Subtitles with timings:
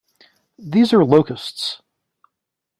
[0.57, 1.79] These are locusts.